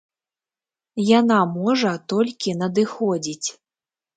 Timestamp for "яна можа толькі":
1.19-2.57